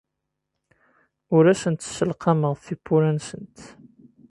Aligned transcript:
Ur 1.35 1.45
asent-sselqameɣ 1.53 2.53
tiwwura-nsent. 2.63 3.57